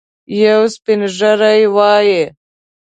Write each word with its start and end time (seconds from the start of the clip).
یو 0.41 0.61
سپین 0.75 1.01
ږیری 1.17 1.63
وايي. 1.75 2.23